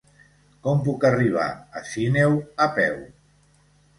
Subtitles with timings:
[0.67, 1.45] Com puc arribar
[1.79, 2.99] a Sineu a peu?